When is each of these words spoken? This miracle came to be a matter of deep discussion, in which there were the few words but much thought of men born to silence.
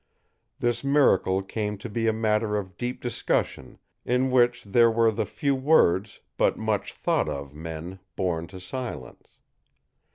This 0.57 0.83
miracle 0.83 1.43
came 1.43 1.77
to 1.77 1.87
be 1.87 2.07
a 2.07 2.11
matter 2.11 2.55
of 2.57 2.75
deep 2.75 3.01
discussion, 3.03 3.77
in 4.03 4.31
which 4.31 4.63
there 4.63 4.89
were 4.89 5.11
the 5.11 5.27
few 5.27 5.53
words 5.53 6.21
but 6.37 6.57
much 6.57 6.95
thought 6.95 7.29
of 7.29 7.53
men 7.53 7.99
born 8.15 8.47
to 8.47 8.59
silence. 8.59 9.37